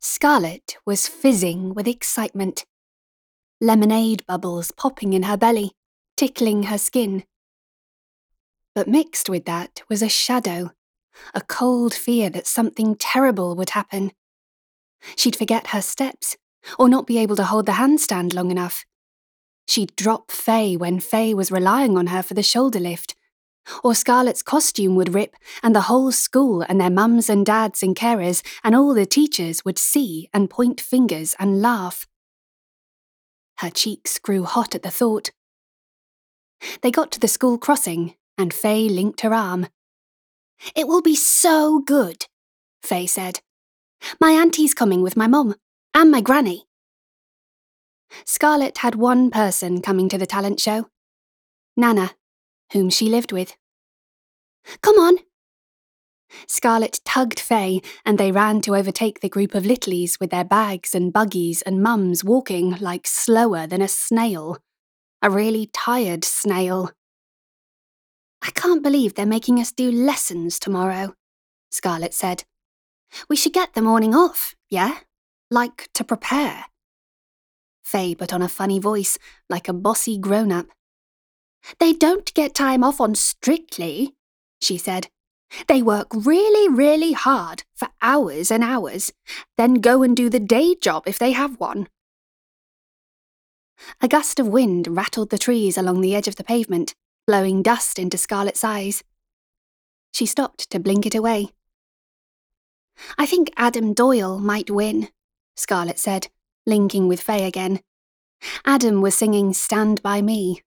[0.00, 2.64] Scarlett was fizzing with excitement.
[3.60, 5.72] Lemonade bubbles popping in her belly,
[6.16, 7.24] tickling her skin.
[8.74, 10.70] But mixed with that was a shadow,
[11.34, 14.12] a cold fear that something terrible would happen.
[15.16, 16.36] She'd forget her steps,
[16.78, 18.84] or not be able to hold the handstand long enough.
[19.66, 23.14] She'd drop Faye when Faye was relying on her for the shoulder lift.
[23.84, 27.94] Or Scarlett's costume would rip, and the whole school and their mums and dads and
[27.94, 32.06] carers and all the teachers would see and point fingers and laugh.
[33.58, 35.30] Her cheeks grew hot at the thought.
[36.82, 39.68] They got to the school crossing, and Faye linked her arm.
[40.74, 42.26] It will be so good,
[42.82, 43.40] Faye said.
[44.20, 45.54] My auntie's coming with my mum,
[45.94, 46.66] and my granny.
[48.24, 50.88] Scarlett had one person coming to the talent show
[51.76, 52.12] Nana,
[52.72, 53.56] whom she lived with.
[54.82, 55.18] Come on!
[56.46, 60.94] Scarlett tugged Faye, and they ran to overtake the group of Littleys with their bags
[60.94, 64.58] and buggies and mums walking like slower than a snail.
[65.22, 66.92] A really tired snail.
[68.42, 71.14] I can't believe they're making us do lessons tomorrow,
[71.70, 72.44] Scarlett said.
[73.28, 74.98] We should get the morning off, yeah?
[75.50, 76.66] Like to prepare.
[77.82, 80.66] Faye put on a funny voice, like a bossy grown up.
[81.78, 84.14] They don't get time off on Strictly,
[84.60, 85.08] she said.
[85.66, 89.12] They work really, really hard for hours and hours,
[89.56, 91.88] then go and do the day job if they have one.
[94.00, 96.94] A gust of wind rattled the trees along the edge of the pavement,
[97.26, 99.02] blowing dust into Scarlett's eyes.
[100.12, 101.48] She stopped to blink it away.
[103.16, 105.08] I think Adam Doyle might win,
[105.56, 106.28] Scarlett said,
[106.66, 107.80] linking with Faye again.
[108.64, 110.62] Adam was singing Stand By Me.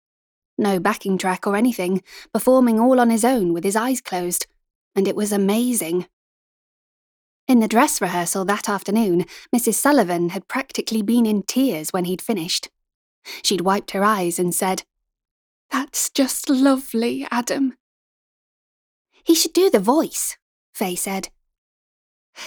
[0.57, 4.47] No backing track or anything, performing all on his own with his eyes closed,
[4.95, 6.07] and it was amazing.
[7.47, 9.73] In the dress rehearsal that afternoon, Mrs.
[9.75, 12.69] Sullivan had practically been in tears when he'd finished.
[13.43, 14.83] She'd wiped her eyes and said,
[15.69, 17.75] That's just lovely, Adam.
[19.23, 20.37] He should do the voice,
[20.73, 21.29] Faye said.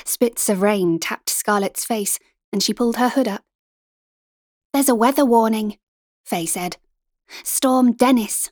[0.05, 2.19] Spits of rain tapped Scarlett's face,
[2.53, 3.43] and she pulled her hood up.
[4.73, 5.79] There's a weather warning,
[6.25, 6.79] Faye said.
[7.43, 8.51] Storm Dennis.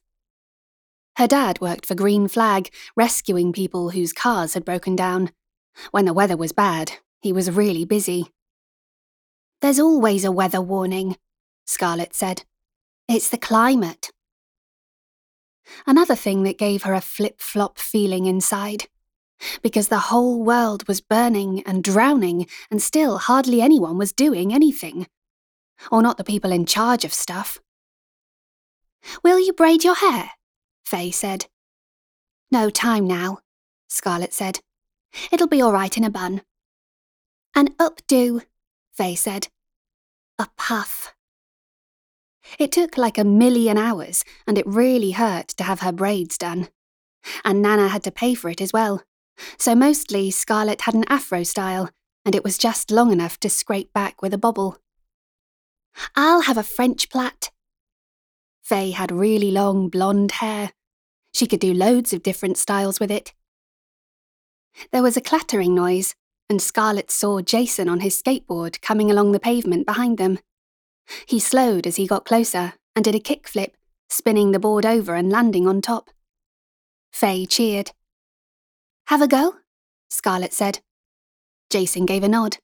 [1.16, 5.30] Her dad worked for Green Flag, rescuing people whose cars had broken down.
[5.90, 8.26] When the weather was bad, he was really busy.
[9.60, 11.16] There's always a weather warning,
[11.66, 12.44] Scarlett said.
[13.08, 14.10] It's the climate.
[15.86, 18.88] Another thing that gave her a flip flop feeling inside.
[19.62, 25.06] Because the whole world was burning and drowning, and still hardly anyone was doing anything
[25.90, 27.58] or not the people in charge of stuff.
[29.22, 30.30] Will you braid your hair?
[30.84, 31.46] Faye said.
[32.50, 33.38] No time now,
[33.88, 34.60] Scarlett said.
[35.30, 36.42] It'll be all right in a bun.
[37.54, 38.44] An updo,
[38.92, 39.48] Faye said.
[40.38, 41.14] A puff.
[42.58, 46.68] It took like a million hours, and it really hurt to have her braids done.
[47.44, 49.02] And Nana had to pay for it as well.
[49.58, 51.90] So mostly Scarlett had an afro style,
[52.24, 54.78] and it was just long enough to scrape back with a bobble.
[56.16, 57.50] I'll have a French plait.
[58.62, 60.72] Faye had really long blonde hair.
[61.34, 63.32] She could do loads of different styles with it.
[64.92, 66.14] There was a clattering noise,
[66.48, 70.38] and Scarlett saw Jason on his skateboard coming along the pavement behind them.
[71.26, 73.72] He slowed as he got closer and did a kickflip,
[74.08, 76.10] spinning the board over and landing on top.
[77.12, 77.92] Faye cheered.
[79.06, 79.56] Have a go?
[80.08, 80.80] Scarlett said.
[81.70, 82.58] Jason gave a nod.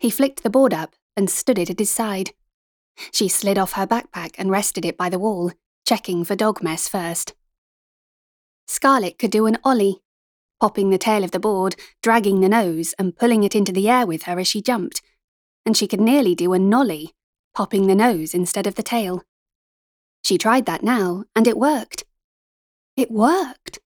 [0.00, 2.32] He flicked the board up and stood it at his side.
[3.12, 5.52] She slid off her backpack and rested it by the wall,
[5.86, 7.34] checking for dog mess first.
[8.66, 10.00] Scarlett could do an ollie,
[10.60, 14.06] popping the tail of the board, dragging the nose, and pulling it into the air
[14.06, 15.02] with her as she jumped,
[15.64, 17.12] and she could nearly do a nollie,
[17.54, 19.22] popping the nose instead of the tail.
[20.24, 22.04] She tried that now, and it worked.
[22.96, 23.78] It worked.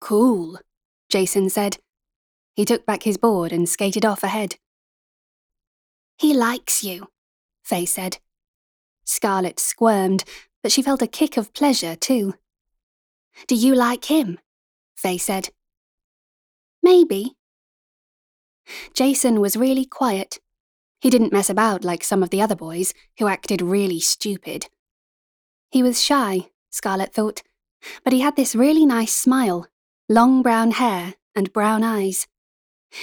[0.00, 0.58] Cool,
[1.08, 1.78] Jason said.
[2.54, 4.56] He took back his board and skated off ahead.
[6.18, 7.08] He likes you,
[7.64, 8.18] Faye said.
[9.04, 10.24] Scarlett squirmed,
[10.62, 12.34] but she felt a kick of pleasure, too.
[13.46, 14.38] Do you like him?
[14.96, 15.50] Faye said.
[16.82, 17.34] Maybe.
[18.94, 20.38] Jason was really quiet.
[21.00, 24.68] He didn't mess about like some of the other boys, who acted really stupid.
[25.70, 27.42] He was shy, Scarlett thought,
[28.04, 29.66] but he had this really nice smile,
[30.08, 32.26] long brown hair, and brown eyes.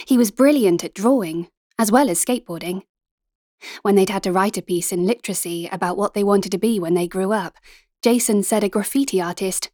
[0.07, 2.83] He was brilliant at drawing, as well as skateboarding.
[3.81, 6.79] When they'd had to write a piece in literacy about what they wanted to be
[6.79, 7.55] when they grew up,
[8.01, 9.69] Jason said a graffiti artist,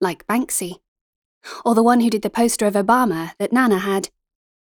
[0.00, 0.76] like Banksy.
[1.64, 4.10] Or the one who did the poster of Obama that Nana had.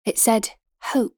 [0.06, 0.52] It said,
[0.82, 1.17] Hope.